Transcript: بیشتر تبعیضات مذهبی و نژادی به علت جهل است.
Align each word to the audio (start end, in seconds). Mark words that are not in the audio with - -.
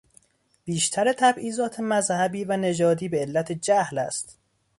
بیشتر 0.65 1.13
تبعیضات 1.13 1.79
مذهبی 1.79 2.43
و 2.43 2.57
نژادی 2.57 3.09
به 3.09 3.19
علت 3.19 3.51
جهل 3.51 3.97
است. 3.97 4.37